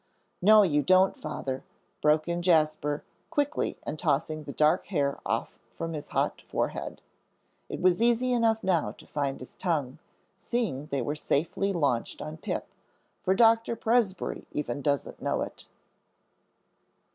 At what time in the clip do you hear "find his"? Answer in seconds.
9.05-9.53